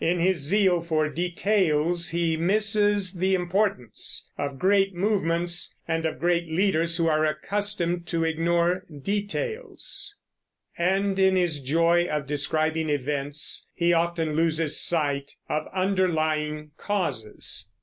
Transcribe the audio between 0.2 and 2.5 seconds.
zeal for details he